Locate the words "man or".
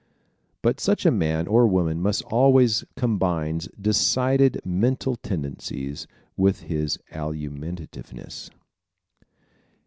1.11-1.67